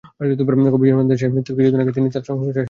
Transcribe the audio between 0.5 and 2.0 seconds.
কবি জীবনানন্দ দাশের মৃত্যুর কিছুদিন আগে থেকে